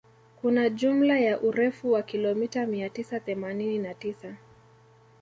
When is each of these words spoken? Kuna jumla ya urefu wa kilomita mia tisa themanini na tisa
Kuna 0.41 0.69
jumla 0.69 1.19
ya 1.19 1.39
urefu 1.41 1.91
wa 1.91 2.03
kilomita 2.03 2.65
mia 2.67 2.89
tisa 2.89 3.19
themanini 3.19 3.79
na 3.79 3.93
tisa 3.93 4.35